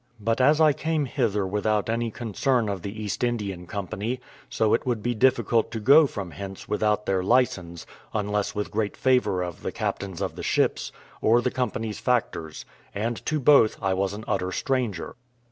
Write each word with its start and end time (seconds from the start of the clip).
But 0.19 0.41
as 0.41 0.59
I 0.59 0.73
came 0.73 1.05
hither 1.05 1.45
without 1.45 1.87
any 1.87 2.09
concern 2.09 2.65
with 2.65 2.81
the 2.81 3.03
East 3.03 3.23
Indian 3.23 3.67
Company, 3.67 4.19
so 4.49 4.73
it 4.73 4.83
would 4.83 5.03
be 5.03 5.13
difficult 5.13 5.69
to 5.73 5.79
go 5.79 6.07
from 6.07 6.31
hence 6.31 6.67
without 6.67 7.05
their 7.05 7.21
licence, 7.21 7.85
unless 8.11 8.55
with 8.55 8.71
great 8.71 8.97
favour 8.97 9.43
of 9.43 9.61
the 9.61 9.71
captains 9.71 10.19
of 10.19 10.35
the 10.35 10.41
ships, 10.41 10.91
or 11.21 11.39
the 11.39 11.51
company's 11.51 11.99
factors: 11.99 12.65
and 12.95 13.23
to 13.27 13.39
both 13.39 13.77
I 13.79 13.93
was 13.93 14.13
an 14.13 14.25
utter 14.27 14.51
stranger. 14.51 15.17